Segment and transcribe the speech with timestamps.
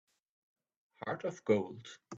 [1.05, 1.87] Heart of gold